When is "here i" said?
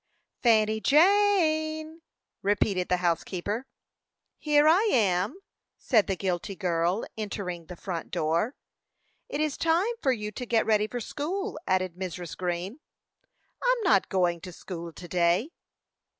4.39-4.81